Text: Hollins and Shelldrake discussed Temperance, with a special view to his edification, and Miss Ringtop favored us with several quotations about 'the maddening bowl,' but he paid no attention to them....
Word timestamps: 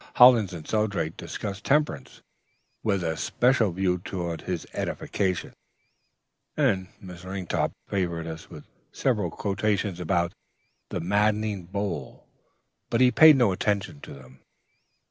Hollins 0.15 0.51
and 0.51 0.67
Shelldrake 0.67 1.15
discussed 1.15 1.63
Temperance, 1.63 2.23
with 2.81 3.03
a 3.03 3.15
special 3.15 3.71
view 3.71 3.99
to 4.05 4.35
his 4.43 4.65
edification, 4.73 5.53
and 6.57 6.87
Miss 6.99 7.23
Ringtop 7.23 7.71
favored 7.87 8.25
us 8.25 8.49
with 8.49 8.65
several 8.91 9.29
quotations 9.29 9.99
about 9.99 10.33
'the 10.89 11.01
maddening 11.01 11.65
bowl,' 11.65 12.25
but 12.89 12.99
he 12.99 13.11
paid 13.11 13.35
no 13.35 13.51
attention 13.51 14.01
to 14.01 14.13
them.... 14.15 14.39